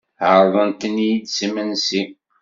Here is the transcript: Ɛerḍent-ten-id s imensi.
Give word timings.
Ɛerḍent-ten-id 0.31 1.25
s 1.35 1.37
imensi. 1.45 2.03